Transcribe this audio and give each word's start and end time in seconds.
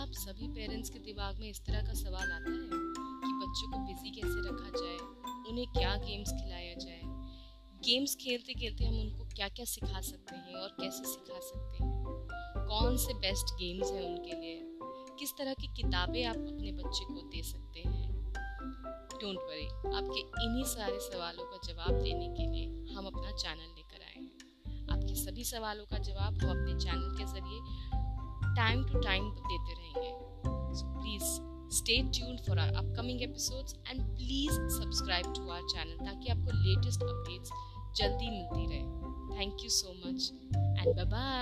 क्या 0.00 0.08
आप 0.08 0.14
सभी 0.14 0.48
पेरेंट्स 0.48 0.90
के 0.90 0.98
दिमाग 0.98 1.38
में 1.38 1.50
इस 1.50 1.60
तरह 1.60 1.82
का 1.82 1.94
सवाल 1.94 2.32
आता 2.32 2.50
है 2.50 2.68
कि 3.22 3.32
बच्चों 3.42 3.72
को 3.72 3.78
बिज़ी 3.78 4.10
कैसे 4.10 4.48
रखा 4.48 4.68
जाए? 4.78 4.96
उन्हें 5.50 5.66
क्या 5.66 5.96
गेम्स 5.96 6.30
खिलाया 6.30 6.74
जाए? 6.74 7.00
गेम्स 7.84 8.14
खेलते 8.14 8.54
खेलते 8.54 8.84
हम 8.84 9.00
उनको 9.00 9.24
क्या 9.24 9.48
क्या 9.48 9.64
सिखा 9.64 10.00
सकते 10.00 10.36
हैं 10.36 10.54
और 10.54 10.68
कैसे 10.68 11.04
सिखा 11.04 11.40
सकते 11.40 11.84
हैं? 11.84 12.04
कौन 12.68 12.96
से 12.96 13.14
बेस्ट 13.14 13.54
गेम्स 13.54 13.92
हैं 13.92 14.06
उनके 14.06 14.40
लिए? 14.40 14.78
किस 15.18 15.32
तरह 15.38 15.54
की 15.54 15.66
किताबें 15.66 16.24
आप 16.24 16.36
अपने 16.36 16.72
बच्चे 16.72 17.04
को 17.04 17.28
दे 17.28 17.42
सकते 17.42 17.80
हैं? 17.80 18.32
डोंट 19.20 19.38
वरी 19.38 19.66
आपके 19.96 20.20
इन्हीं 20.20 20.64
सारे 20.64 20.98
सवालों 21.00 21.44
का 21.44 21.72
जवाब 21.72 22.02
देने 22.02 22.28
के 22.28 22.50
लिए 22.50 22.94
हम 22.94 23.06
अपना 23.06 23.30
चैनल 23.30 23.74
लेकर 23.76 24.02
आए 24.02 24.22
हैं। 24.22 24.88
आपके 24.92 25.14
सभी 25.14 25.44
सवालों 25.44 25.84
का 25.84 25.98
जवाब 25.98 26.42
हम 26.42 26.50
अपने 26.50 26.80
चैनल 26.80 27.18
के 27.18 27.24
ज़रिए 27.24 27.60
टाइम 28.56 28.92
टू 28.92 28.98
टाइम 28.98 29.30
देते 29.30 29.72
रहेंगे 29.72 29.79
so 29.79 29.79
stay 31.78 31.96
tune 32.14 32.36
for 32.46 32.58
our 32.58 32.70
upcoming 32.74 33.22
episode 33.22 33.64
and 33.90 33.98
please 34.16 34.54
subscribe 34.78 35.26
to 35.36 35.42
our 35.50 35.62
channel 35.74 35.96
ताकि 36.06 36.24
आपको 36.32 36.50
लेटेस्ट 36.64 37.00
अपडेट्स 37.02 37.48
जल्दी 37.98 38.28
मिलती 38.30 38.62
रहे। 38.70 38.84
Thank 39.38 39.62
you 39.64 39.70
so 39.70 39.88
much 39.98 40.20
and 40.80 40.96
bye 41.10 41.39